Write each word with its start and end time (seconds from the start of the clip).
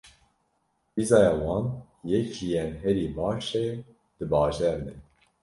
Pîzaya 0.93 1.33
wan 1.43 1.65
yek 2.11 2.27
ji 2.35 2.45
yên 2.53 2.71
herî 2.81 3.07
baş 3.15 3.47
e 3.63 3.65
di 4.17 4.25
bajêr 4.31 4.77
de. 4.85 4.93